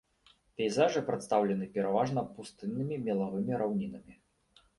Пейзажы 0.61 1.03
прадстаўлены 1.09 1.67
пераважна 1.75 2.23
пустыннымі 2.39 2.99
мелавымі 3.05 3.61
раўнінамі. 3.65 4.13